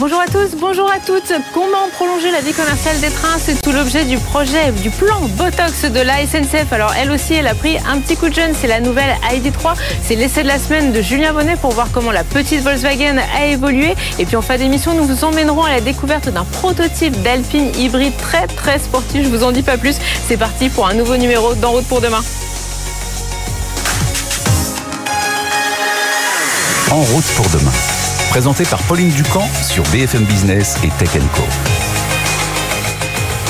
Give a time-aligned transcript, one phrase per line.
[0.00, 1.32] Bonjour à tous, bonjour à toutes.
[1.52, 3.36] Comment prolonger la vie commerciale des trains?
[3.36, 6.72] C'est tout l'objet du projet, du plan Botox de la SNCF.
[6.72, 8.52] Alors elle aussi, elle a pris un petit coup de jeune.
[8.54, 9.74] C'est la nouvelle ID3.
[10.04, 13.46] C'est l'essai de la semaine de Julien Bonnet pour voir comment la petite Volkswagen a
[13.46, 13.96] évolué.
[14.20, 18.16] Et puis en fin d'émission, nous vous emmènerons à la découverte d'un prototype d'Alpine hybride
[18.18, 19.24] très très sportif.
[19.24, 19.96] Je vous en dis pas plus.
[20.28, 22.20] C'est parti pour un nouveau numéro d'En route pour demain.
[26.92, 27.72] En route pour demain
[28.28, 31.77] présenté par Pauline Ducamp sur BFM Business et Tech Co.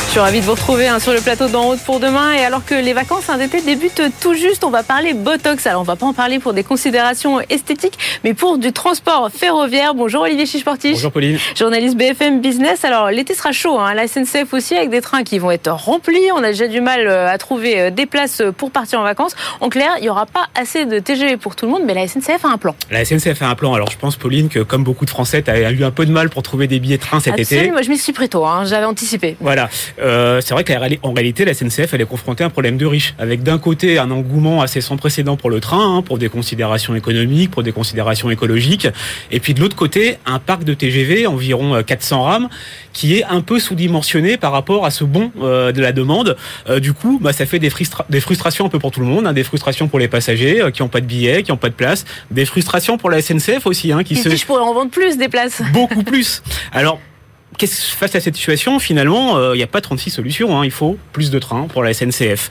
[0.08, 2.32] Je suis ravie de vous retrouver hein, sur le plateau d'en route pour demain.
[2.32, 5.66] Et alors que les vacances d'été débutent tout juste, on va parler Botox.
[5.66, 9.92] Alors on va pas en parler pour des considérations esthétiques, mais pour du transport ferroviaire.
[9.92, 10.94] Bonjour Olivier Chichportiche.
[10.94, 11.38] Bonjour Pauline.
[11.54, 12.86] Journaliste BFM Business.
[12.86, 16.32] Alors l'été sera chaud, hein, la SNCF aussi, avec des trains qui vont être remplis.
[16.34, 19.36] On a déjà du mal euh, à trouver euh, des places pour partir en vacances.
[19.60, 22.08] En clair, il n'y aura pas assez de TGV pour tout le monde, mais la
[22.08, 22.74] SNCF a un plan.
[22.90, 23.74] La SNCF a un plan.
[23.74, 26.12] Alors je pense Pauline que comme beaucoup de Français, tu as eu un peu de
[26.12, 27.62] mal pour trouver des billets de train cet Absolument.
[27.62, 27.72] été.
[27.72, 28.64] Moi je m'y suis pris tôt, hein.
[28.64, 29.36] j'avais anticipé.
[29.40, 29.68] Voilà.
[30.00, 33.14] Euh, c'est vrai qu'en réalité, la SNCF, elle est confrontée à un problème de riches,
[33.18, 36.94] avec d'un côté un engouement assez sans précédent pour le train, hein, pour des considérations
[36.94, 38.88] économiques, pour des considérations écologiques,
[39.30, 42.48] et puis de l'autre côté, un parc de TGV, environ 400 euh, rames,
[42.92, 46.36] qui est un peu sous-dimensionné par rapport à ce bon euh, de la demande.
[46.68, 47.70] Euh, du coup, bah, ça fait des,
[48.08, 50.82] des, frustrations un peu pour tout le monde, hein, des frustrations pour les passagers qui
[50.82, 53.92] n'ont pas de billets, qui n'ont pas de place, des frustrations pour la SNCF aussi,
[53.92, 54.34] hein, qui se...
[54.34, 55.62] je pourrais en vendre plus des places.
[55.72, 56.42] Beaucoup plus.
[56.72, 57.00] Alors,
[57.66, 60.58] face à cette situation, finalement, il euh, n'y a pas 36 solutions.
[60.58, 60.64] Hein.
[60.64, 62.50] Il faut plus de trains pour la SNCF.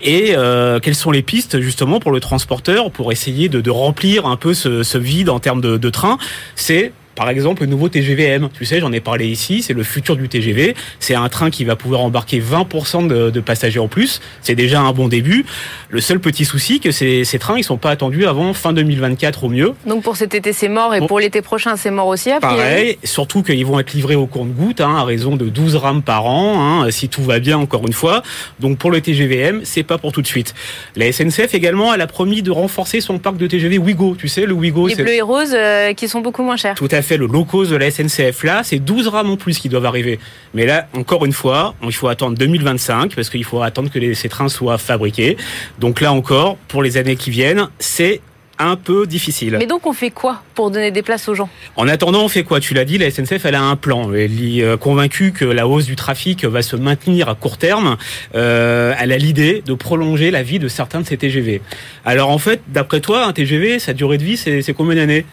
[0.00, 4.36] Et euh, quelles sont les pistes justement pour le transporteur pour essayer de, remplir un
[4.36, 6.18] peu ce, ce, vide en termes de, de trains?
[6.56, 10.16] C'est par exemple, le nouveau TGVM, tu sais, j'en ai parlé ici, c'est le futur
[10.16, 10.74] du TGV.
[10.98, 14.20] C'est un train qui va pouvoir embarquer 20% de, de, passagers en plus.
[14.40, 15.44] C'est déjà un bon début.
[15.90, 19.44] Le seul petit souci, que ces, ces trains, ils sont pas attendus avant fin 2024
[19.44, 19.74] au mieux.
[19.86, 22.30] Donc pour cet été, c'est mort, et pour l'été prochain, c'est mort aussi.
[22.30, 22.56] Après.
[22.56, 26.26] Pareil, surtout qu'ils vont être livrés au compte-goutte, hein, à raison de 12 rames par
[26.26, 28.22] an, hein, si tout va bien, encore une fois.
[28.60, 30.54] Donc pour le TGVM, c'est pas pour tout de suite.
[30.96, 34.16] La SNCF également, elle a promis de renforcer son parc de TGV Wigo.
[34.16, 34.86] Tu sais, le Wigo.
[34.86, 36.74] Les bleus et roses, euh, qui sont beaucoup moins chers.
[36.74, 39.58] Tout à fait le low cost de la SNCF là, c'est 12 rames en plus
[39.58, 40.18] qui doivent arriver.
[40.54, 44.14] Mais là, encore une fois, il faut attendre 2025 parce qu'il faut attendre que les,
[44.14, 45.36] ces trains soient fabriqués.
[45.78, 48.20] Donc là encore, pour les années qui viennent, c'est
[48.58, 49.56] un peu difficile.
[49.58, 51.48] Mais donc on fait quoi pour donner des places aux gens?
[51.76, 52.60] En attendant, on fait quoi?
[52.60, 54.12] Tu l'as dit, la SNCF, elle a un plan.
[54.12, 57.96] Elle est euh, convaincue que la hausse du trafic va se maintenir à court terme.
[58.34, 61.60] Euh, elle a l'idée de prolonger la vie de certains de ces TGV.
[62.04, 65.24] Alors en fait, d'après toi, un TGV, sa durée de vie, c'est combien d'années?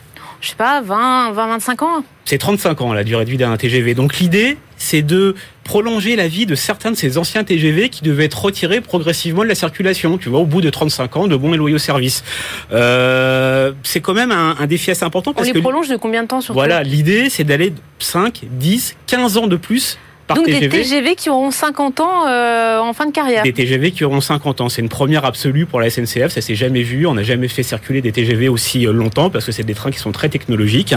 [0.41, 3.55] Je sais pas, 20, 20 25 ans C'est 35 ans la durée de vie d'un
[3.57, 3.93] TGV.
[3.93, 8.25] Donc l'idée, c'est de prolonger la vie de certains de ces anciens TGV qui devaient
[8.25, 11.53] être retirés progressivement de la circulation, tu vois, au bout de 35 ans de bons
[11.53, 12.23] et loyaux services.
[12.71, 15.33] Euh, c'est quand même un, un, défi assez important.
[15.33, 16.57] Parce On les prolonge de combien de temps surtout?
[16.57, 19.97] Voilà, l'idée, c'est d'aller 5, 10, 15 ans de plus
[20.35, 23.43] donc des TGV qui auront 50 ans euh, en fin de carrière.
[23.43, 26.55] Des TGV qui auront 50 ans, c'est une première absolue pour la SNCF, ça s'est
[26.55, 29.63] jamais vu, on n'a jamais fait circuler des TGV aussi euh, longtemps parce que c'est
[29.63, 30.95] des trains qui sont très technologiques.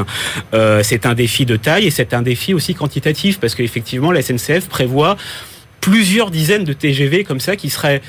[0.54, 4.22] Euh, c'est un défi de taille et c'est un défi aussi quantitatif parce qu'effectivement la
[4.22, 5.16] SNCF prévoit
[5.80, 8.00] plusieurs dizaines de TGV comme ça qui seraient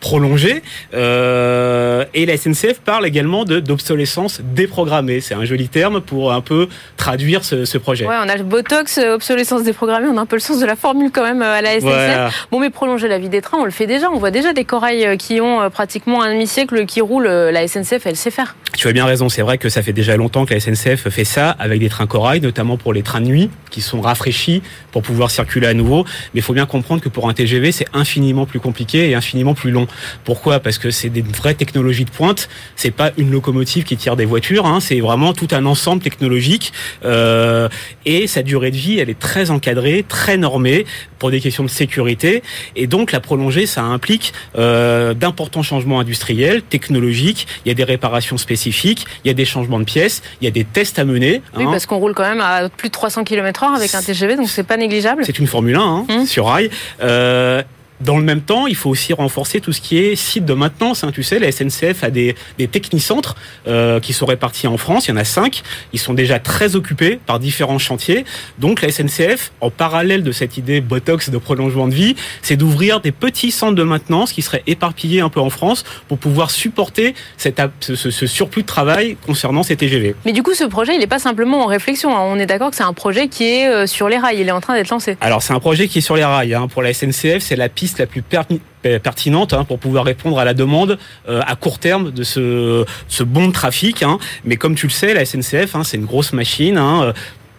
[0.00, 0.62] prolongé.
[0.94, 5.20] Euh, et la SNCF parle également de d'obsolescence déprogrammée.
[5.20, 8.06] C'est un joli terme pour un peu traduire ce, ce, projet.
[8.06, 10.66] Ouais, on a le Botox, euh, obsolescence déprogrammée, on a un peu le sens de
[10.66, 12.48] la formule quand même euh, à la SNCF.
[12.50, 14.10] Bon, mais prolonger la vie des trains, on le fait déjà.
[14.10, 17.28] On voit déjà des corails euh, qui ont pratiquement un demi-siècle qui roulent.
[17.28, 18.56] La SNCF, elle sait faire.
[18.76, 19.28] Tu as bien raison.
[19.28, 22.06] C'est vrai que ça fait déjà longtemps que la SNCF fait ça avec des trains
[22.06, 24.62] corail, notamment pour les trains de nuit qui sont rafraîchis
[24.92, 26.04] pour pouvoir circuler à nouveau.
[26.34, 29.54] Mais il faut bien comprendre que pour un TGV, c'est infiniment plus compliqué et infiniment
[29.54, 29.86] plus long.
[30.24, 30.60] Pourquoi?
[30.60, 32.48] Parce que c'est des vraies technologies de pointe.
[32.76, 34.66] C'est pas une locomotive qui tire des voitures.
[34.66, 34.80] Hein.
[34.80, 36.72] C'est vraiment tout un ensemble technologique.
[37.04, 37.68] Euh,
[38.06, 40.86] et sa durée de vie, elle est très encadrée, très normée
[41.18, 42.42] pour des questions de sécurité.
[42.76, 47.46] Et donc la prolonger, ça implique euh, d'importants changements industriels, technologiques.
[47.64, 49.06] Il y a des réparations spécifiques.
[49.24, 50.22] Il y a des changements de pièces.
[50.40, 51.42] Il y a des tests à mener.
[51.56, 51.68] Oui, hein.
[51.70, 54.62] parce qu'on roule quand même à plus de 300 km/h avec un TGV, donc c'est
[54.62, 55.24] pas négligeable.
[55.24, 56.26] C'est une Formule 1 hein, mmh.
[56.26, 56.70] sur rail.
[57.02, 57.62] Euh,
[58.00, 61.04] dans le même temps, il faut aussi renforcer tout ce qui est site de maintenance.
[61.04, 61.10] Hein.
[61.12, 63.36] Tu sais, la SNCF a des, des technicentres
[63.66, 65.08] euh, qui sont répartis en France.
[65.08, 65.62] Il y en a cinq.
[65.92, 68.24] Ils sont déjà très occupés par différents chantiers.
[68.58, 73.00] Donc la SNCF, en parallèle de cette idée Botox de prolongement de vie, c'est d'ouvrir
[73.00, 77.14] des petits centres de maintenance qui seraient éparpillés un peu en France pour pouvoir supporter
[77.36, 80.14] cette, ce, ce surplus de travail concernant ces TGV.
[80.24, 82.16] Mais du coup, ce projet, il n'est pas simplement en réflexion.
[82.16, 82.22] Hein.
[82.24, 84.40] On est d'accord que c'est un projet qui est euh, sur les rails.
[84.40, 85.16] Il est en train d'être lancé.
[85.20, 86.54] Alors c'est un projet qui est sur les rails.
[86.54, 86.68] Hein.
[86.68, 90.54] Pour la SNCF, c'est la piste la plus pertinente hein, pour pouvoir répondre à la
[90.54, 90.98] demande
[91.28, 92.84] euh, à court terme de ce,
[93.22, 94.02] bon trafic.
[94.02, 94.18] Hein.
[94.44, 96.78] Mais comme tu le sais, la SNCF, hein, c'est une grosse machine.
[96.78, 97.12] Hein,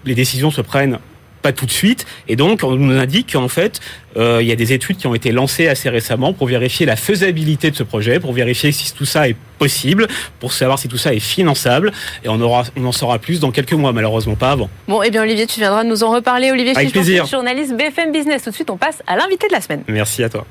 [0.06, 1.00] les décisions se prennent
[1.41, 2.05] pas tout de suite.
[2.27, 3.79] Et donc, on nous indique qu'en fait,
[4.17, 6.95] euh, il y a des études qui ont été lancées assez récemment pour vérifier la
[6.95, 10.07] faisabilité de ce projet, pour vérifier si tout ça est possible,
[10.39, 11.91] pour savoir si tout ça est finançable.
[12.23, 14.69] Et on, aura, on en saura plus dans quelques mois, malheureusement pas avant.
[14.88, 16.51] Bon, eh bien, Olivier, tu viendras nous en reparler.
[16.51, 17.25] Olivier Avec plaisir.
[17.25, 18.43] journaliste BFM Business.
[18.43, 19.83] Tout de suite, on passe à l'invité de la semaine.
[19.88, 20.45] Merci à toi.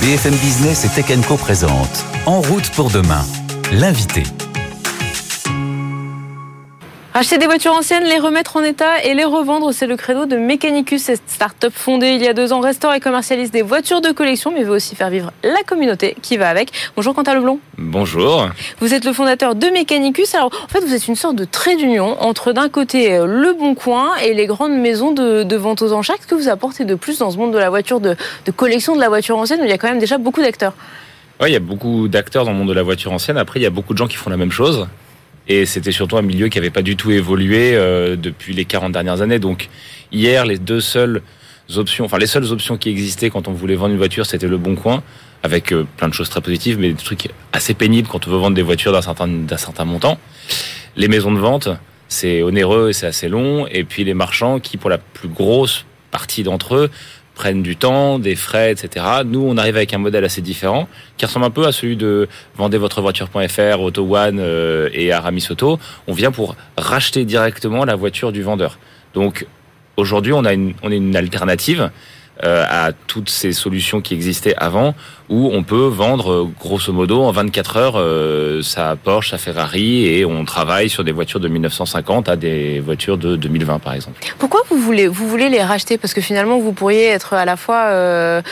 [0.00, 3.24] BFM Business et Tech Co présente En route pour demain,
[3.72, 4.22] l'invité.
[7.16, 10.36] Acheter des voitures anciennes, les remettre en état et les revendre, c'est le credo de
[10.36, 14.10] Mechanicus, cette start-up fondée il y a deux ans, restaure et commercialise des voitures de
[14.10, 16.72] collection, mais veut aussi faire vivre la communauté qui va avec.
[16.96, 17.60] Bonjour Quentin Leblon.
[17.78, 18.48] Bonjour.
[18.80, 20.34] Vous êtes le fondateur de Mechanicus.
[20.34, 23.76] Alors, en fait, vous êtes une sorte de trait d'union entre d'un côté le Bon
[23.76, 26.16] Coin et les grandes maisons de, vente aux enchères.
[26.16, 28.96] Qu'est-ce que vous apportez de plus dans ce monde de la voiture de, de collection,
[28.96, 30.72] de la voiture ancienne, où il y a quand même déjà beaucoup d'acteurs?
[31.40, 33.38] Oui, il y a beaucoup d'acteurs dans le monde de la voiture ancienne.
[33.38, 34.88] Après, il y a beaucoup de gens qui font la même chose.
[35.48, 38.92] Et c'était surtout un milieu qui n'avait pas du tout évolué euh, depuis les 40
[38.92, 39.38] dernières années.
[39.38, 39.68] Donc
[40.10, 41.22] hier, les deux seules
[41.76, 44.58] options, enfin les seules options qui existaient quand on voulait vendre une voiture, c'était le
[44.58, 45.02] bon coin,
[45.42, 48.38] avec euh, plein de choses très positives, mais des trucs assez pénibles quand on veut
[48.38, 50.18] vendre des voitures d'un certain, d'un certain montant.
[50.96, 51.68] Les maisons de vente,
[52.08, 53.66] c'est onéreux et c'est assez long.
[53.66, 56.90] Et puis les marchands qui, pour la plus grosse partie d'entre eux,
[57.34, 59.04] prennent du temps, des frais, etc.
[59.24, 62.28] Nous, on arrive avec un modèle assez différent, qui ressemble un peu à celui de
[62.56, 65.78] vendez votre voiture.fr, Auto One euh, et Aramis Auto.
[66.06, 68.78] On vient pour racheter directement la voiture du vendeur.
[69.14, 69.46] Donc
[69.96, 71.90] aujourd'hui, on a une, on est une alternative
[72.42, 74.94] à toutes ces solutions qui existaient avant,
[75.28, 80.06] où on peut vendre euh, grosso modo en 24 heures euh, sa Porsche, sa Ferrari,
[80.06, 84.20] et on travaille sur des voitures de 1950 à des voitures de 2020 par exemple.
[84.38, 85.96] Pourquoi vous voulez, vous voulez les racheter?
[85.96, 88.42] Parce que finalement, vous pourriez être à la fois euh,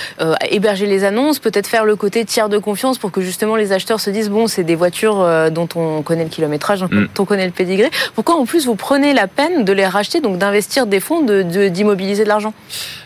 [0.50, 4.00] héberger les annonces, peut-être faire le côté tiers de confiance pour que justement les acheteurs
[4.00, 7.08] se disent bon, c'est des voitures dont on connaît le kilométrage, dont mm.
[7.18, 7.90] on connaît le pédigré.
[8.14, 12.22] Pourquoi en plus vous prenez la peine de les racheter, donc d'investir des fonds, d'immobiliser
[12.22, 12.54] de, de l'argent?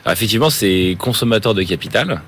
[0.09, 0.66] Effectivement, c'est
[0.99, 2.23] consommateur de capital.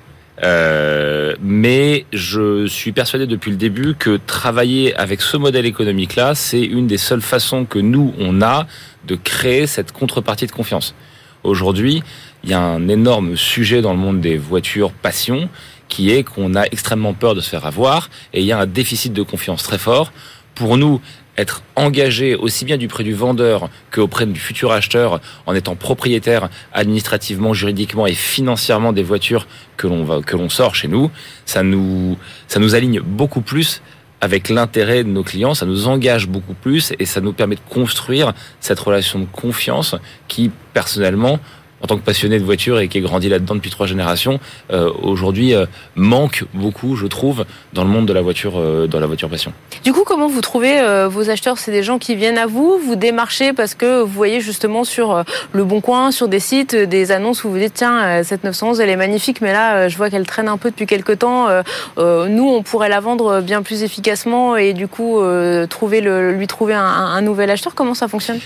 [0.45, 6.63] Euh, mais je suis persuadé depuis le début que travailler avec ce modèle économique-là, c'est
[6.63, 8.67] une des seules façons que nous, on a
[9.07, 10.95] de créer cette contrepartie de confiance.
[11.43, 12.03] Aujourd'hui,
[12.45, 15.49] il y a un énorme sujet dans le monde des voitures passion
[15.89, 18.67] qui est qu'on a extrêmement peur de se faire avoir et il y a un
[18.67, 20.13] déficit de confiance très fort.
[20.55, 21.01] Pour nous,
[21.39, 26.51] être engagé aussi bien du près du vendeur qu'auprès du futur acheteur en étant propriétaire
[26.73, 29.47] administrativement, juridiquement et financièrement des voitures
[29.77, 31.11] que l'on va, que l'on sort chez nous,
[31.47, 32.19] ça nous,
[32.49, 33.81] ça nous aligne beaucoup plus
[34.21, 37.61] avec l'intérêt de nos clients, ça nous engage beaucoup plus et ça nous permet de
[37.71, 39.95] construire cette relation de confiance
[40.27, 41.39] qui, personnellement,
[41.83, 44.41] en tant que passionné de voiture et qui est grandi là-dedans depuis trois générations,
[44.73, 49.01] euh, aujourd'hui euh, manque beaucoup, je trouve, dans le monde de la voiture, euh, dans
[49.01, 49.53] la voiture passion.
[49.85, 50.79] Du coup, comment vous trouvez
[51.09, 51.59] vos acheteurs?
[51.59, 55.25] C'est des gens qui viennent à vous, vous démarchez parce que vous voyez justement sur
[55.53, 58.91] le Bon Coin, sur des sites, des annonces où vous dites tiens cette 911 elle
[58.91, 61.49] est magnifique, mais là je vois qu'elle traîne un peu depuis quelques temps.
[61.97, 65.21] nous, on pourrait la vendre bien plus efficacement et du coup
[65.69, 67.75] trouver lui trouver un nouvel acheteur.
[67.75, 68.41] Comment ça fonctionne?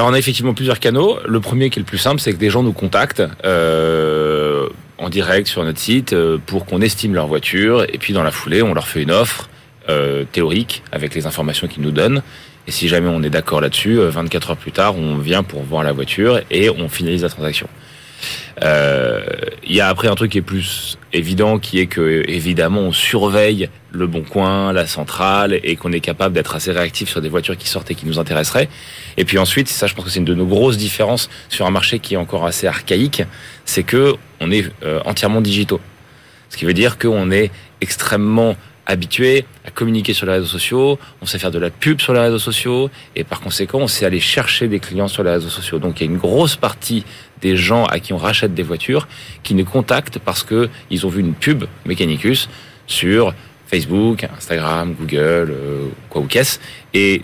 [0.00, 1.18] Alors on a effectivement plusieurs canaux.
[1.28, 4.66] Le premier qui est le plus simple, c'est que des gens nous contactent euh,
[4.96, 8.30] en direct sur notre site euh, pour qu'on estime leur voiture et puis dans la
[8.30, 9.50] foulée, on leur fait une offre
[9.90, 12.22] euh, théorique avec les informations qu'ils nous donnent.
[12.66, 15.82] Et si jamais on est d'accord là-dessus, 24 heures plus tard, on vient pour voir
[15.82, 17.68] la voiture et on finalise la transaction.
[18.62, 19.24] Euh,
[19.64, 22.92] il y a après un truc qui est plus évident, qui est que évidemment on
[22.92, 27.28] surveille le bon coin, la centrale, et qu'on est capable d'être assez réactif sur des
[27.28, 28.68] voitures qui sortent et qui nous intéresseraient.
[29.16, 31.70] Et puis ensuite, ça, je pense que c'est une de nos grosses différences sur un
[31.70, 33.22] marché qui est encore assez archaïque,
[33.64, 35.80] c'est que on est euh, entièrement digitaux.
[36.48, 37.50] Ce qui veut dire qu'on est
[37.80, 38.56] extrêmement
[38.90, 42.20] habitué à communiquer sur les réseaux sociaux, on sait faire de la pub sur les
[42.20, 45.78] réseaux sociaux, et par conséquent, on sait aller chercher des clients sur les réseaux sociaux.
[45.78, 47.04] Donc il y a une grosse partie
[47.40, 49.08] des gens à qui on rachète des voitures
[49.42, 52.48] qui nous contactent parce que ils ont vu une pub Mechanicus
[52.86, 53.34] sur
[53.66, 56.58] Facebook, Instagram, Google, euh, quoi ou qu'est-ce,
[56.92, 57.22] et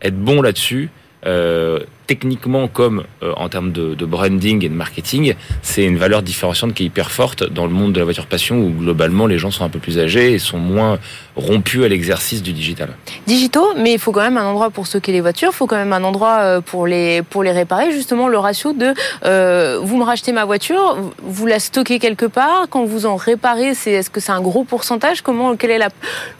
[0.00, 0.88] être bon là-dessus,
[1.26, 6.74] euh, techniquement comme euh, en termes de, branding et de marketing, c'est une valeur différenciante
[6.74, 9.52] qui est hyper forte dans le monde de la voiture passion où globalement les gens
[9.52, 10.98] sont un peu plus âgés et sont moins
[11.36, 12.88] rompus à l'exercice du digital.
[13.28, 15.76] Digitaux, mais il faut quand même un endroit pour stocker les voitures, il faut quand
[15.76, 17.92] même un endroit euh, pour les pour les réparer.
[17.92, 18.92] Justement, le ratio de
[19.24, 23.74] euh, vous me rachetez ma voiture, vous la stockez quelque part, quand vous en réparez,
[23.74, 25.22] c'est est-ce que c'est un gros pourcentage?
[25.22, 25.90] Comment quelle est la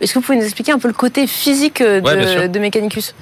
[0.01, 3.15] Est-ce que vous pouvez nous expliquer un peu le côté physique de, de Mechanicus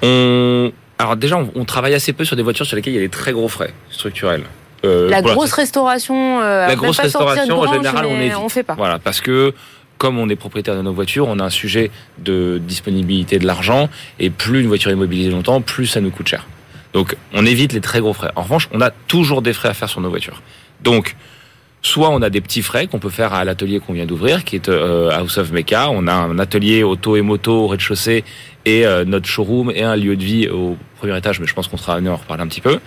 [0.98, 3.08] alors déjà, on, travaille assez peu sur des voitures sur lesquelles il y a des
[3.08, 4.42] très gros frais structurels.
[4.84, 8.36] Euh, la grosse restauration, euh, la grosse restauration, en général, on évite.
[8.36, 8.74] On fait pas.
[8.74, 9.54] Voilà, parce que
[9.96, 13.88] comme on est propriétaire de nos voitures, on a un sujet de disponibilité de l'argent,
[14.18, 16.46] et plus une voiture est mobilisée longtemps, plus ça nous coûte cher.
[16.92, 18.30] Donc on évite les très gros frais.
[18.36, 20.42] En revanche, on a toujours des frais à faire sur nos voitures.
[20.82, 21.16] Donc
[21.80, 24.56] Soit on a des petits frais qu'on peut faire à l'atelier qu'on vient d'ouvrir, qui
[24.56, 25.90] est euh, House of Mecha.
[25.90, 28.24] On a un atelier auto et moto au rez-de-chaussée
[28.64, 31.68] et euh, notre showroom et un lieu de vie au premier étage, mais je pense
[31.68, 32.80] qu'on sera amené à en reparler un petit peu.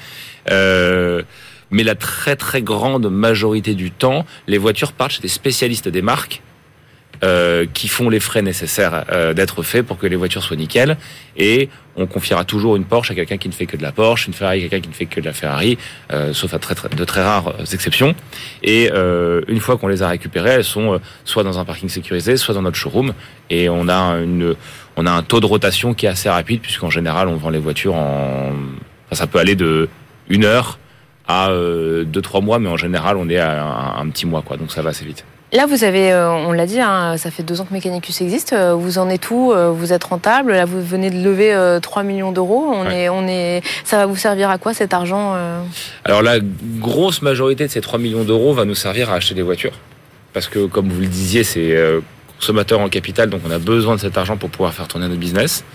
[0.50, 1.24] Euh,
[1.72, 6.02] mais la très très grande majorité du temps, les voitures partent chez des spécialistes des
[6.02, 6.42] marques
[7.24, 10.98] euh, qui font les frais nécessaires euh, d'être faits pour que les voitures soient nickel.
[11.38, 14.26] Et on confiera toujours une Porsche à quelqu'un qui ne fait que de la Porsche,
[14.26, 15.78] une Ferrari à quelqu'un qui ne fait que de la Ferrari,
[16.12, 18.16] euh, sauf à très, très, de très rares exceptions.
[18.64, 22.56] Et une fois qu'on les a récupérées, elles sont soit dans un parking sécurisé, soit
[22.56, 23.14] dans notre showroom.
[23.52, 24.56] Et on a une,
[24.98, 27.60] on a un taux de rotation qui est assez rapide puisqu'en général on vend les
[27.60, 28.52] voitures en,
[29.06, 29.90] enfin, ça peut aller de
[30.28, 30.80] une heure
[31.28, 34.58] à deux trois mois, mais en général on est à un, un petit mois quoi,
[34.58, 35.24] donc ça va assez vite.
[35.54, 38.54] Là, vous avez, euh, on l'a dit, hein, ça fait deux ans que Mechanicus existe.
[38.54, 40.54] Euh, vous en êtes où euh, Vous êtes rentable.
[40.54, 42.72] Là, vous venez de lever 3 millions d'euros.
[42.74, 45.36] On est, on est, ça va vous servir à quoi cet argent
[46.06, 46.40] Alors la
[46.80, 49.78] grosse majorité de ces 3 millions d'euros va nous servir à acheter des voitures.
[50.34, 51.76] Parce que, comme vous le disiez, c'est
[52.40, 55.20] consommateur en capital, donc on a besoin de cet argent pour pouvoir faire tourner notre
[55.20, 55.66] business.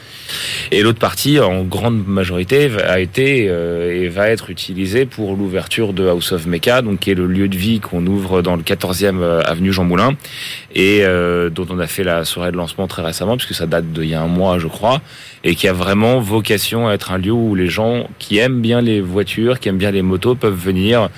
[0.72, 5.92] Et l'autre partie, en grande majorité, a été euh, et va être utilisée pour l'ouverture
[5.92, 8.62] de House of Mecha, donc qui est le lieu de vie qu'on ouvre dans le
[8.62, 10.16] 14e euh, avenue Jean Moulin.
[10.74, 13.92] Et euh, dont on a fait la soirée de lancement très récemment, puisque ça date
[13.92, 15.00] d'il y a un mois, je crois,
[15.44, 18.80] et qui a vraiment vocation à être un lieu où les gens qui aiment bien
[18.80, 21.08] les voitures, qui aiment bien les motos, peuvent venir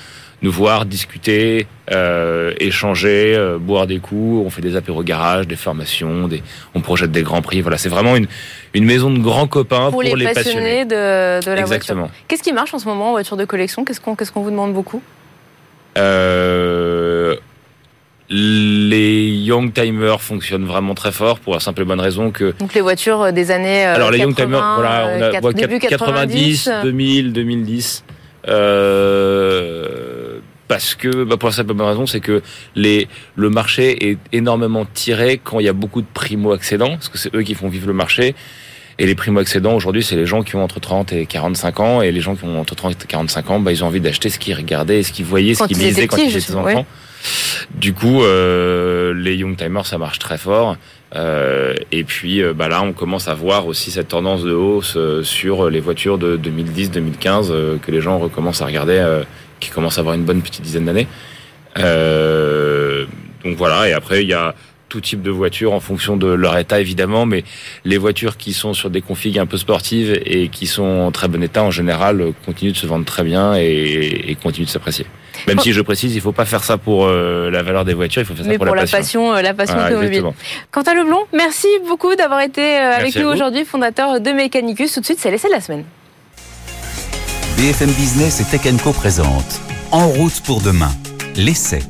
[0.43, 4.47] nous voir, discuter, euh, échanger, euh, boire des coups.
[4.47, 6.43] On fait des apéros garage, des formations, des,
[6.75, 7.61] on projette des grands prix.
[7.61, 8.27] Voilà, c'est vraiment une,
[8.75, 12.11] une maison de grands copains pour, les, passionnés, de, de la Exactement.
[12.29, 13.85] Qu'est-ce qui marche en ce moment en voiture de collection?
[13.85, 15.03] Qu'est-ce qu'on qu'est-ce qu'on vous demande beaucoup?
[15.97, 17.35] Euh,
[18.31, 22.75] les young timers fonctionnent vraiment très fort pour la simple et bonne raison que donc
[22.75, 28.05] les voitures des années alors les young timers voilà on a 90, 90 2000 2010
[28.49, 30.08] euh,
[30.69, 32.43] parce que bah pour la simple raison, c'est que
[32.77, 37.09] les le marché est énormément tiré quand il y a beaucoup de primo accédants, parce
[37.09, 38.35] que c'est eux qui font vivre le marché.
[39.01, 42.03] Et les primo accédants aujourd'hui, c'est les gens qui ont entre 30 et 45 ans,
[42.03, 44.29] et les gens qui ont entre 30 et 45 ans, bah, ils ont envie d'acheter
[44.29, 46.85] ce qu'ils regardaient, ce qu'ils voyaient, ce qu'ils lisaient quand ils étaient enfants.
[47.75, 50.77] Du coup, euh, les young timers, ça marche très fort.
[51.15, 54.95] Euh, et puis euh, bah là, on commence à voir aussi cette tendance de hausse
[54.97, 59.23] euh, sur les voitures de 2010-2015 que les gens recommencent à regarder
[59.61, 61.07] qui commence à avoir une bonne petite dizaine d'années.
[61.79, 63.07] Euh,
[63.45, 64.55] donc voilà, et après il y a
[64.89, 67.45] tout type de voitures en fonction de leur état évidemment, mais
[67.85, 71.29] les voitures qui sont sur des configs un peu sportives et qui sont en très
[71.29, 75.07] bon état en général continuent de se vendre très bien et, et continuent de s'apprécier.
[75.47, 78.23] Même si je précise, il faut pas faire ça pour euh, la valeur des voitures,
[78.23, 79.35] il faut faire ça pour, la, passion.
[79.35, 80.25] Euh, la passion automobile.
[80.71, 84.93] Quentin Leblond, merci beaucoup d'avoir été avec nous aujourd'hui, fondateur de Mechanicus.
[84.93, 85.85] Tout de suite, c'est l'essai de la semaine.
[87.59, 89.61] BFM Business et Tech Co présente
[89.91, 90.93] En route pour demain,
[91.35, 91.81] l'essai.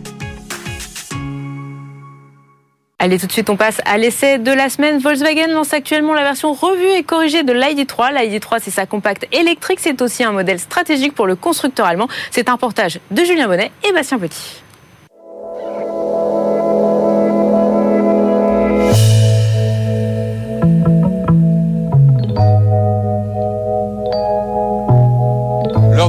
[2.98, 4.98] Allez, tout de suite, on passe à l'essai de la semaine.
[4.98, 8.14] Volkswagen lance actuellement la version revue et corrigée de l'ID3.
[8.14, 9.80] L'ID3, c'est sa compacte électrique.
[9.82, 12.08] C'est aussi un modèle stratégique pour le constructeur allemand.
[12.30, 14.62] C'est un portage de Julien Bonnet et Bastien Petit.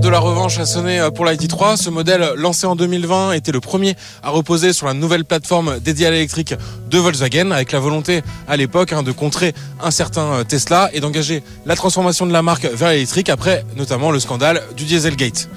[0.09, 1.77] La revanche a sonné euh, pour l'ID3.
[1.77, 6.07] Ce modèle lancé en 2020 était le premier à reposer sur la nouvelle plateforme dédiée
[6.07, 6.55] à l'électrique
[6.89, 10.99] de Volkswagen avec la volonté à l'époque hein, de contrer un certain euh, Tesla et
[10.99, 15.49] d'engager la transformation de la marque vers l'électrique après notamment le scandale du Dieselgate.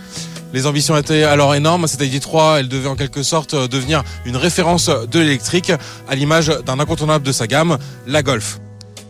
[0.52, 1.86] Les ambitions étaient alors énormes.
[1.86, 5.72] Cette ID3, elle devait en quelque sorte euh, devenir une référence de l'électrique
[6.08, 8.58] à l'image d'un incontournable de sa gamme, la Golf.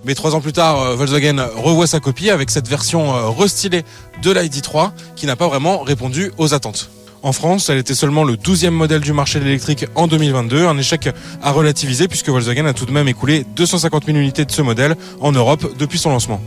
[0.04, 3.84] Mais trois ans plus tard, euh, Volkswagen revoit sa copie avec cette version euh, restylée
[4.22, 6.90] de l'ID3 qui n'a pas vraiment répondu aux attentes.
[7.22, 10.76] En France, elle était seulement le 12e modèle du marché de l'électrique en 2022, un
[10.76, 11.08] échec
[11.40, 14.96] à relativiser puisque Volkswagen a tout de même écoulé 250 000 unités de ce modèle
[15.20, 16.40] en Europe depuis son lancement.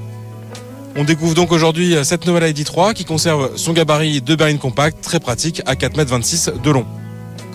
[0.98, 5.22] On découvre donc aujourd'hui cette nouvelle ID3 qui conserve son gabarit de berline compact très
[5.22, 6.86] pratique à 4,26 m de long.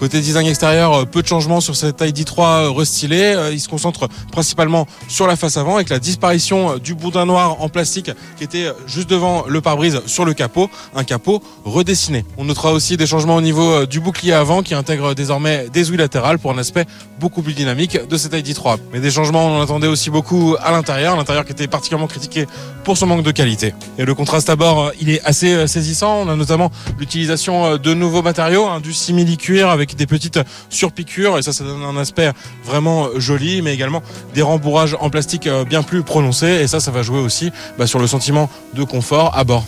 [0.01, 3.35] Côté design extérieur, euh, peu de changements sur cette ID3 euh, restylée.
[3.37, 7.61] Euh, il se concentre principalement sur la face avant avec la disparition du boudin noir
[7.61, 12.25] en plastique qui était juste devant le pare-brise sur le capot, un capot redessiné.
[12.39, 15.99] On notera aussi des changements au niveau du bouclier avant qui intègre désormais des ouïes
[15.99, 16.87] latérales pour un aspect
[17.19, 18.79] beaucoup plus dynamique de cette ID3.
[18.95, 22.47] Mais des changements, on en attendait aussi beaucoup à l'intérieur, l'intérieur qui était particulièrement critiqué
[22.85, 23.75] pour son manque de qualité.
[23.99, 26.23] Et le contraste à bord, il est assez saisissant.
[26.23, 31.43] On a notamment l'utilisation de nouveaux matériaux, hein, du simili cuir des petites surpiqûres et
[31.43, 32.33] ça, ça donne un aspect
[32.65, 34.03] vraiment joli, mais également
[34.35, 37.87] des rembourrages en plastique euh, bien plus prononcés et ça, ça va jouer aussi bah,
[37.87, 39.65] sur le sentiment de confort à bord.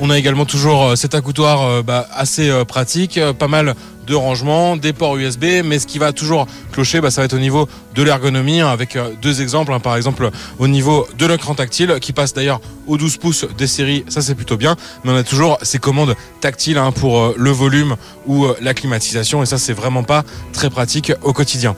[0.00, 3.74] On a également toujours euh, cet accoutoir euh, bah, assez pratique, pas mal
[4.08, 7.34] de rangements, des ports USB, mais ce qui va toujours clocher, bah, ça va être
[7.34, 9.80] au niveau de l'ergonomie, hein, avec euh, deux exemples, hein.
[9.80, 14.04] par exemple au niveau de l'écran tactile, qui passe d'ailleurs aux 12 pouces des séries,
[14.08, 17.50] ça c'est plutôt bien, mais on a toujours ces commandes tactiles hein, pour euh, le
[17.50, 17.96] volume
[18.26, 21.76] ou euh, la climatisation, et ça c'est vraiment pas très pratique au quotidien.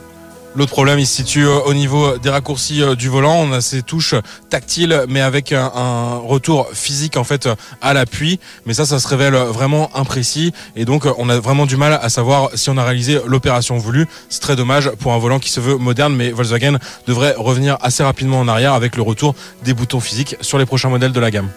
[0.53, 3.35] L'autre problème, il se situe euh, au niveau des raccourcis euh, du volant.
[3.35, 4.15] On a ces touches
[4.49, 7.47] tactiles, mais avec un, retour physique en fait
[7.81, 8.37] à l'appui.
[8.65, 11.97] Mais ça, ça se révèle vraiment imprécis, et donc euh, on a vraiment du mal
[12.01, 14.07] à savoir si on a réalisé l'opération voulue.
[14.29, 16.77] C'est très dommage pour un volant qui se veut moderne, mais Volkswagen
[17.07, 20.89] devrait revenir assez rapidement en arrière avec le retour des boutons physiques sur les prochains
[20.89, 21.49] modèles de la gamme.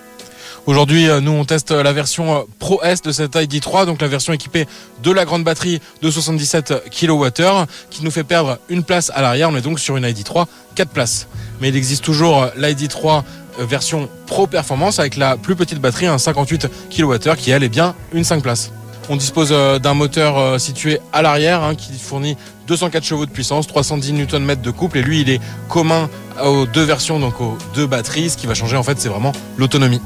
[0.66, 4.08] Aujourd'hui, euh, nous, on teste la version euh, Pro S de cette ID3, donc la
[4.08, 4.66] version équipée
[5.02, 9.50] de la grande batterie de 77 kWh, qui nous fait perdre une place à l'arrière.
[9.50, 11.28] On est donc sur une ID3 4 places.
[11.60, 13.24] Mais il existe toujours l'ID3
[13.60, 17.68] euh, version Pro Performance avec la plus petite batterie, un 58 kWh, qui elle est
[17.68, 18.72] bien une 5 places.
[19.10, 24.14] On dispose d'un moteur situé à l'arrière hein, qui fournit 204 chevaux de puissance, 310
[24.14, 26.08] Nm de couple et lui il est commun
[26.42, 28.30] aux deux versions, donc aux deux batteries.
[28.30, 30.00] Ce qui va changer en fait c'est vraiment l'autonomie.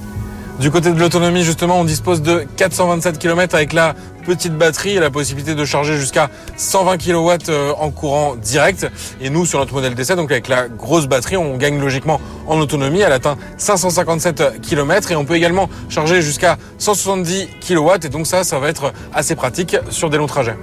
[0.61, 3.95] Du côté de l'autonomie, justement, on dispose de 427 km avec la
[4.27, 8.91] petite batterie et la possibilité de charger jusqu'à 120 kW euh, en courant direct.
[9.21, 12.59] Et nous, sur notre modèle d'essai, donc avec la grosse batterie, on gagne logiquement en
[12.59, 13.01] autonomie.
[13.01, 17.91] Elle atteint 557 km et on peut également charger jusqu'à 170 kW.
[18.03, 20.57] Et donc ça, ça va être assez pratique sur des longs trajets.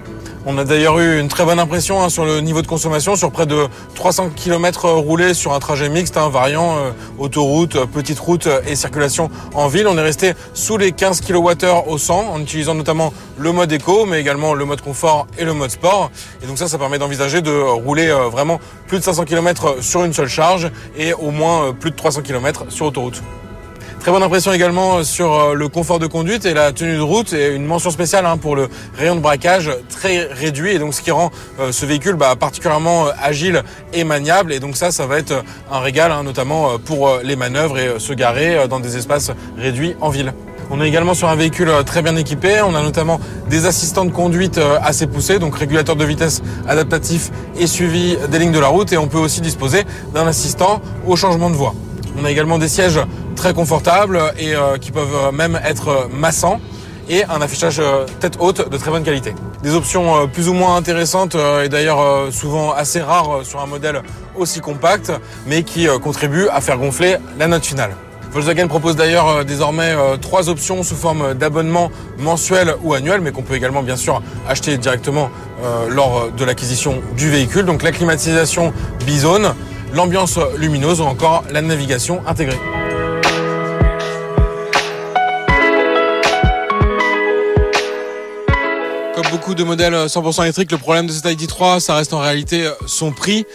[0.46, 3.32] On a d'ailleurs eu une très bonne impression hein, sur le niveau de consommation, sur
[3.32, 8.20] près de 300 km roulés sur un trajet mixte, hein, variant euh, autoroute, euh, petite
[8.20, 9.88] route euh, et circulation en ville.
[9.88, 14.06] On est resté sous les 15 kWh au 100 en utilisant notamment le mode éco,
[14.06, 16.12] mais également le mode confort et le mode sport.
[16.44, 20.04] Et donc ça, ça permet d'envisager de rouler euh, vraiment plus de 500 km sur
[20.04, 23.22] une seule charge et au moins euh, plus de 300 km sur autoroute.
[24.06, 27.34] Très bonne impression également sur euh, le confort de conduite et la tenue de route
[27.34, 31.02] et une mention spéciale hein, pour le rayon de braquage très réduit et donc ce
[31.02, 35.08] qui rend euh, ce véhicule bah, particulièrement euh, agile et maniable et donc ça ça
[35.08, 38.14] va être euh, un régal hein, notamment euh, pour euh, les manœuvres et euh, se
[38.14, 40.36] garer euh, dans des espaces réduits en ville.
[40.70, 42.62] On est également sur un véhicule euh, très bien équipé.
[42.64, 47.32] On a notamment des assistants de conduite euh, assez poussés, donc régulateur de vitesse adaptatif
[47.58, 48.94] et suivi des lignes de la route.
[48.94, 51.74] Et on peut aussi disposer d'un assistant au changement de voie.
[52.18, 53.00] On a également des sièges
[53.36, 56.60] très confortables et euh, qui peuvent même être massants
[57.08, 59.36] et un affichage euh, tête haute de très bonne qualité.
[59.62, 64.02] Des options euh, plus ou moins intéressantes et d'ailleurs souvent assez rares sur un modèle
[64.36, 65.12] aussi compact,
[65.46, 67.92] mais qui contribuent à faire gonfler la note finale.
[68.32, 73.54] Volkswagen propose d'ailleurs désormais trois options sous forme d'abonnement mensuel ou annuel, mais qu'on peut
[73.54, 75.30] également bien sûr acheter directement
[75.88, 77.66] lors de l'acquisition du véhicule.
[77.66, 78.74] Donc la climatisation
[79.06, 79.54] bizone,
[79.94, 82.60] l'ambiance lumineuse ou encore la navigation intégrée.
[89.32, 93.12] Beaucoup de modèles 100% électriques, le problème de cette ID3, ça reste en réalité son
[93.12, 93.46] prix.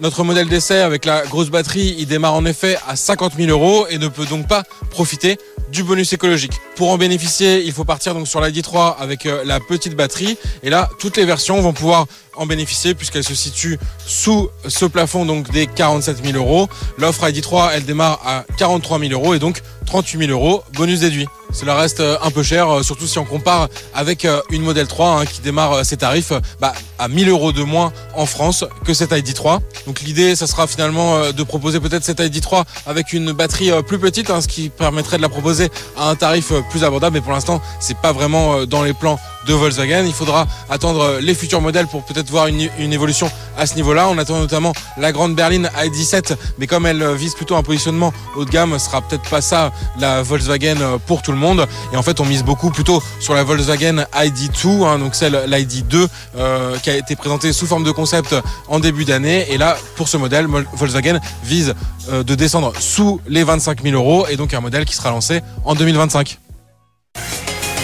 [0.00, 3.86] Notre modèle d'essai avec la grosse batterie, il démarre en effet à 50 000 euros
[3.88, 5.38] et ne peut donc pas profiter
[5.72, 6.52] du bonus écologique.
[6.76, 10.70] Pour en bénéficier, il faut partir donc sur l'ID3 avec euh, la petite batterie et
[10.70, 12.06] là, toutes les versions vont pouvoir
[12.36, 16.68] en bénéficier puisqu'elles se situent sous ce plafond donc des 47 000 euros.
[16.98, 21.26] L'offre ID3, elle démarre à 43 000 euros et donc 38 000 euros bonus déduit.
[21.52, 24.86] Cela reste euh, un peu cher, euh, surtout si on compare avec euh, une modèle
[24.86, 28.92] 3 hein, qui démarre ses tarifs bah, à 1000 euros de moins en France que
[28.92, 29.60] cette ID3.
[29.86, 34.30] Donc l'idée, ça sera finalement de proposer peut-être cette ID3 avec une batterie plus petite,
[34.30, 37.14] hein, ce qui permettrait de la proposer à un tarif plus abordable.
[37.14, 40.04] Mais pour l'instant, c'est pas vraiment dans les plans de Volkswagen.
[40.06, 43.74] Il faudra attendre euh, les futurs modèles pour peut-être voir une, une évolution à ce
[43.74, 44.08] niveau-là.
[44.08, 48.12] On attend notamment la grande berline ID7, mais comme elle euh, vise plutôt un positionnement
[48.36, 51.66] haut de gamme, ce sera peut-être pas ça la Volkswagen euh, pour tout le monde.
[51.92, 56.06] Et en fait, on mise beaucoup plutôt sur la Volkswagen ID2, hein, donc celle l'ID2
[56.36, 58.34] euh, qui a été présentée sous forme de concept
[58.68, 59.46] en début d'année.
[59.50, 61.74] Et là, pour ce modèle, Volkswagen vise
[62.10, 65.40] euh, de descendre sous les 25 000 euros et donc un modèle qui sera lancé
[65.64, 66.38] en 2025.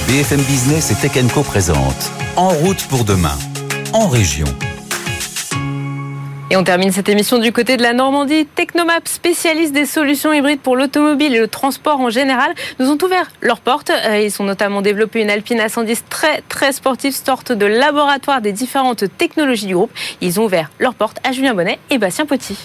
[0.09, 3.37] BFM Business et Tech Co présente En route pour demain,
[3.93, 4.47] en région.
[6.51, 8.45] Et on termine cette émission du côté de la Normandie.
[8.47, 13.31] Technomap, spécialiste des solutions hybrides pour l'automobile et le transport en général, nous ont ouvert
[13.41, 13.91] leurs portes.
[13.91, 18.53] Euh, Ils ont notamment développé une Alpine A110 très très sportive, sorte de laboratoire des
[18.53, 19.93] différentes technologies du groupe.
[20.21, 22.57] Ils ont ouvert leurs portes à Julien Bonnet et Bastien Potti.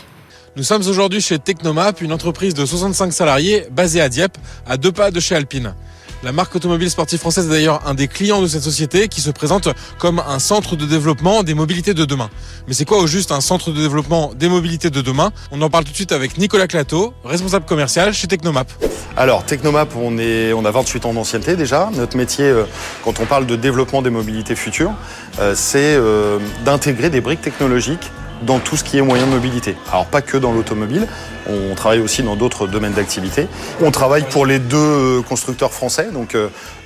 [0.58, 4.92] Nous sommes aujourd'hui chez Technomap, une entreprise de 65 salariés basée à Dieppe, à deux
[4.92, 5.76] pas de chez Alpine.
[6.24, 9.30] La marque automobile sportive française est d'ailleurs un des clients de cette société qui se
[9.30, 12.32] présente comme un centre de développement des mobilités de demain.
[12.68, 15.32] Mais c'est quoi au juste un centre de développement des mobilités de demain?
[15.52, 18.68] On en parle tout de suite avec Nicolas Clateau, responsable commercial chez Technomap.
[19.16, 21.92] Alors Technomap, on, est, on a 28 ans d'ancienneté déjà.
[21.94, 22.64] Notre métier, euh,
[23.04, 24.94] quand on parle de développement des mobilités futures,
[25.40, 29.76] euh, c'est euh, d'intégrer des briques technologiques dans tout ce qui est moyen de mobilité.
[29.92, 31.08] Alors pas que dans l'automobile,
[31.48, 33.48] on travaille aussi dans d'autres domaines d'activité.
[33.82, 36.36] On travaille pour les deux constructeurs français, donc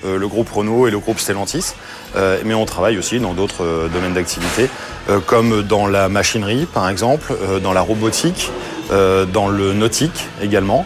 [0.04, 1.74] le groupe Renault et le groupe Stellantis,
[2.46, 4.70] mais on travaille aussi dans d'autres domaines d'activité,
[5.26, 7.34] comme dans la machinerie par exemple,
[7.64, 8.52] dans la robotique,
[8.90, 10.86] dans le nautique également.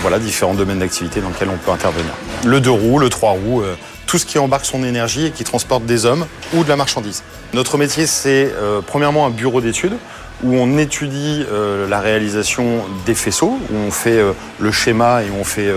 [0.00, 2.12] Voilà, différents domaines d'activité dans lesquels on peut intervenir.
[2.44, 3.62] Le deux roues, le trois roues,
[4.10, 7.22] tout ce qui embarque son énergie et qui transporte des hommes ou de la marchandise.
[7.54, 9.96] Notre métier, c'est euh, premièrement un bureau d'études
[10.42, 15.26] où on étudie euh, la réalisation des faisceaux, où on fait euh, le schéma et
[15.38, 15.72] on fait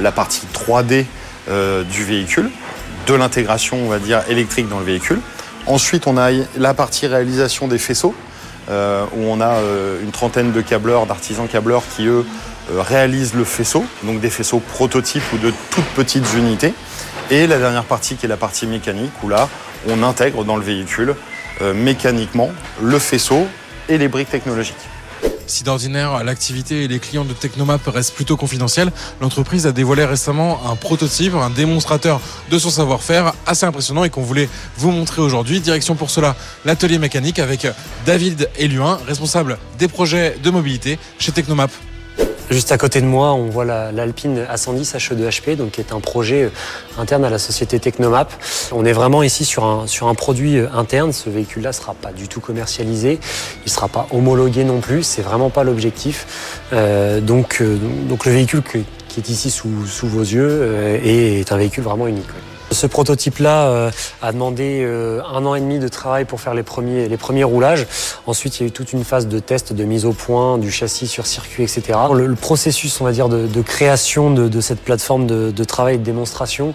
[0.00, 1.06] la partie 3D
[1.90, 2.50] du véhicule,
[3.06, 5.20] de l'intégration, on va dire, électrique dans le véhicule.
[5.66, 8.14] Ensuite, on a la partie réalisation des faisceaux,
[8.70, 9.56] où on a
[10.02, 12.24] une trentaine de câbleurs, d'artisans câbleurs qui, eux,
[12.76, 16.74] réalisent le faisceau, donc des faisceaux prototypes ou de toutes petites unités.
[17.30, 19.48] Et la dernière partie qui est la partie mécanique, où là,
[19.88, 21.14] on intègre dans le véhicule
[21.60, 22.50] euh, mécaniquement
[22.82, 23.46] le faisceau
[23.88, 24.76] et les briques technologiques.
[25.46, 30.60] Si d'ordinaire l'activité et les clients de Technomap restent plutôt confidentiels, l'entreprise a dévoilé récemment
[30.70, 35.60] un prototype, un démonstrateur de son savoir-faire assez impressionnant et qu'on voulait vous montrer aujourd'hui.
[35.60, 37.66] Direction pour cela l'atelier mécanique avec
[38.04, 41.70] David Eluin, responsable des projets de mobilité chez Technomap.
[42.50, 46.44] Juste à côté de moi, on voit l'Alpine A110 HE2HP, donc qui est un projet
[46.44, 46.50] euh,
[46.98, 48.32] interne à la société Technomap.
[48.72, 51.12] On est vraiment ici sur un, sur un produit euh, interne.
[51.12, 53.20] Ce véhicule-là ne sera pas du tout commercialisé,
[53.56, 55.02] il ne sera pas homologué non plus.
[55.02, 56.62] C'est vraiment pas l'objectif.
[56.72, 57.62] Euh, donc,
[58.08, 62.28] donc le véhicule qui est ici sous, sous vos yeux est un véhicule vraiment unique.
[62.70, 63.90] Ce prototype-là euh,
[64.22, 67.44] a demandé euh, un an et demi de travail pour faire les premiers, les premiers
[67.44, 67.86] roulages.
[68.26, 70.70] Ensuite, il y a eu toute une phase de test, de mise au point du
[70.70, 71.98] châssis sur circuit, etc.
[72.12, 75.94] Le, processus, on va dire, de, de création de, de, cette plateforme de, de, travail
[75.94, 76.74] et de démonstration,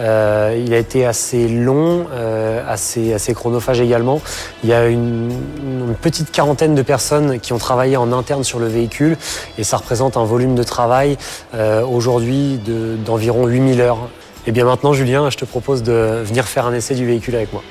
[0.00, 4.20] euh, il a été assez long, euh, assez, assez chronophage également.
[4.62, 5.30] Il y a une,
[5.62, 9.16] une, petite quarantaine de personnes qui ont travaillé en interne sur le véhicule
[9.58, 11.16] et ça représente un volume de travail
[11.54, 12.60] euh, aujourd'hui
[13.04, 14.08] d'environ 8000 heures
[14.44, 17.36] et eh bien maintenant, Julien, je te propose de venir faire un essai du véhicule
[17.36, 17.62] avec moi.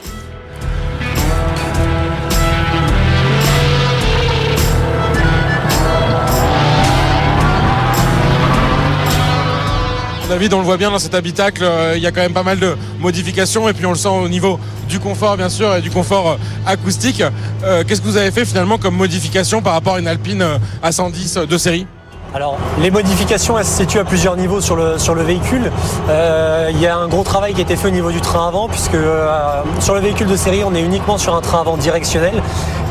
[10.30, 12.42] David, on le voit bien dans cet habitacle, euh, il y a quand même pas
[12.42, 14.58] mal de modifications et puis on le sent au niveau
[14.88, 17.22] du confort bien sûr et du confort euh, acoustique.
[17.66, 20.46] Euh, qu'est-ce que vous avez fait finalement comme modification par rapport à une Alpine
[20.82, 21.86] A110 de série?
[22.34, 25.70] Alors, les modifications, elles se situent à plusieurs niveaux sur le, véhicule.
[26.10, 28.48] Euh, il y a un gros travail qui a été fait au niveau du train
[28.48, 31.76] avant, puisque euh, sur le véhicule de série, on est uniquement sur un train avant
[31.76, 32.42] directionnel.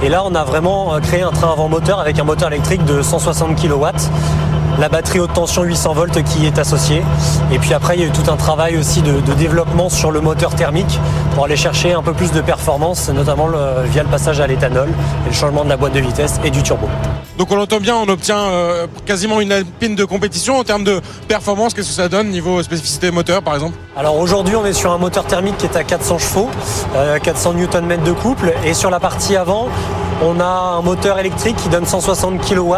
[0.02, 2.84] Et là, on a vraiment euh, créé un train avant moteur avec un moteur électrique
[2.84, 3.86] de 160 kW
[4.80, 7.02] la batterie haute tension 800 volts qui est associée.
[7.52, 10.20] Et puis après, il y a eu tout un travail aussi de, développement sur le
[10.20, 10.98] moteur thermique
[11.34, 13.48] pour aller chercher un peu plus de performance, notamment
[13.84, 14.88] via le passage à l'éthanol
[15.26, 16.88] et le changement de la boîte de vitesse et du turbo.
[17.38, 21.00] Donc on l'entend bien, on obtient euh, quasiment une alpine de compétition en termes de
[21.28, 21.72] performance.
[21.72, 23.76] Qu'est-ce que ça donne niveau spécificité moteur par exemple?
[23.96, 26.50] Alors aujourd'hui on est sur un moteur thermique qui est à 400 chevaux,
[27.22, 29.68] 400 euh, Nm de couple et sur la partie avant
[30.22, 32.74] on a un moteur électrique qui donne 160 kW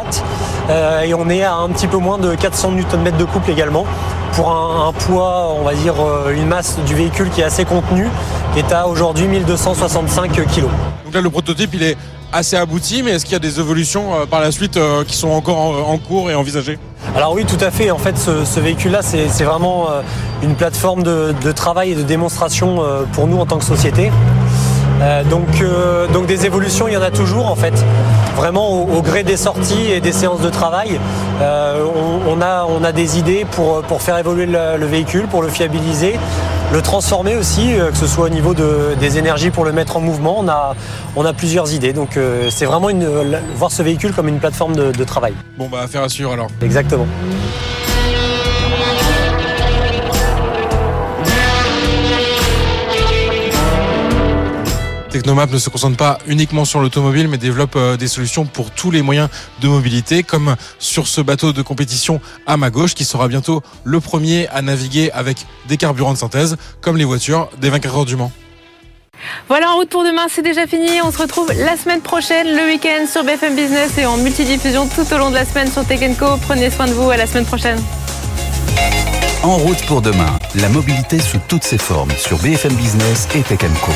[0.73, 3.87] euh, et on est à un petit peu moins de 400 Nm de couple également
[4.33, 5.95] pour un, poids, on va dire
[6.35, 8.09] une masse du véhicule qui est assez contenue,
[8.55, 10.63] qui est à aujourd'hui 1265 kg.
[11.05, 11.99] Donc là le prototype il est
[12.33, 15.17] assez abouti, mais est-ce qu'il y a des évolutions euh, par la suite euh, qui
[15.17, 16.79] sont encore en, cours et envisagées?
[17.15, 17.91] Alors oui, tout à fait.
[17.91, 20.01] En fait, ce, véhicule-là, c'est vraiment euh,
[20.43, 22.83] une plateforme de, travail et de démonstration
[23.13, 24.11] pour nous en tant que société.
[25.29, 25.47] Donc,
[26.13, 27.75] donc des évolutions, il y en a toujours en fait.
[28.37, 30.99] Vraiment au, gré des sorties et des séances de travail,
[31.41, 36.19] on, a, on a des idées pour, pour faire évoluer le véhicule, pour le fiabiliser,
[36.73, 40.01] le transformer aussi, euh, que ce soit au niveau des énergies pour le mettre en
[40.01, 40.37] mouvement.
[40.39, 40.75] On a,
[41.17, 41.93] on a plusieurs idées.
[41.93, 43.07] Donc euh, c'est vraiment une,
[43.57, 45.35] voir ce véhicule comme une plateforme de, de travail.
[45.59, 46.49] Bon bah affaire à suivre alors.
[46.63, 47.07] Exactement.
[55.13, 58.91] Technomap ne se concentre pas uniquement sur l'automobile, mais développe euh, des solutions pour tous
[58.91, 59.29] les moyens
[59.61, 64.01] de mobilité, comme sur ce bateau de compétition à ma gauche, qui sera bientôt le
[64.01, 68.17] premier à naviguer avec des carburants de synthèse, comme les voitures des 24 heures du
[68.17, 68.33] Mans.
[69.49, 71.03] Voilà, en route pour demain, c'est déjà fini.
[71.05, 75.05] On se retrouve la semaine prochaine, le week-end sur BFM Business et en multidiffusion tout
[75.13, 76.39] au long de la semaine sur Tech Co.
[76.49, 77.81] Prenez soin de vous, à la semaine prochaine.
[79.43, 83.59] En route pour demain, la mobilité sous toutes ses formes sur BFM Business et Tech
[83.85, 83.93] Co.